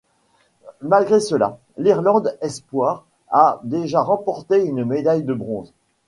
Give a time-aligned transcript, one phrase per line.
[0.81, 5.75] Malgré cela, l'Irlande espoir a déjà remporté une médaille de bronze.